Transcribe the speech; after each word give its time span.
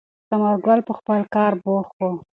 ثمر 0.29 0.55
ګل 0.65 0.79
په 0.87 0.93
خپل 0.99 1.19
کار 1.35 1.53
بوخت 1.63 1.95
و. 1.99 2.03